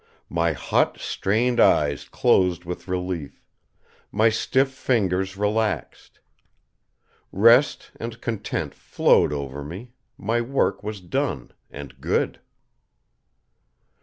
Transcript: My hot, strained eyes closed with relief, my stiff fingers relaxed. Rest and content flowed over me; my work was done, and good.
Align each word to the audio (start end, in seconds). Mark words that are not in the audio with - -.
My 0.31 0.53
hot, 0.53 0.97
strained 0.97 1.59
eyes 1.59 2.05
closed 2.09 2.65
with 2.65 2.87
relief, 2.87 3.45
my 4.11 4.29
stiff 4.29 4.71
fingers 4.71 5.37
relaxed. 5.37 6.19
Rest 7.31 7.91
and 7.99 8.19
content 8.19 8.73
flowed 8.73 9.31
over 9.31 9.63
me; 9.63 9.91
my 10.17 10.41
work 10.41 10.81
was 10.81 11.01
done, 11.01 11.51
and 11.69 12.01
good. 12.01 12.39